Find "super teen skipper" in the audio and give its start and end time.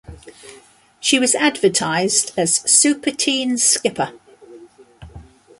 2.67-4.11